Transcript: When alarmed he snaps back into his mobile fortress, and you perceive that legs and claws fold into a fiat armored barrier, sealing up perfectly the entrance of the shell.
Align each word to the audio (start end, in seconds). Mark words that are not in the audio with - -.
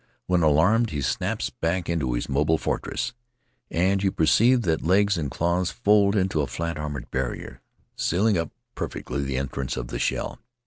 When 0.25 0.41
alarmed 0.41 0.89
he 0.89 1.01
snaps 1.01 1.51
back 1.51 1.87
into 1.87 2.13
his 2.13 2.27
mobile 2.27 2.57
fortress, 2.57 3.13
and 3.69 4.01
you 4.01 4.11
perceive 4.11 4.63
that 4.63 4.81
legs 4.81 5.15
and 5.15 5.29
claws 5.29 5.69
fold 5.69 6.15
into 6.15 6.41
a 6.41 6.47
fiat 6.47 6.75
armored 6.79 7.11
barrier, 7.11 7.61
sealing 7.95 8.35
up 8.35 8.49
perfectly 8.73 9.21
the 9.23 9.37
entrance 9.37 9.77
of 9.77 9.89
the 9.89 9.99
shell. 9.99 10.39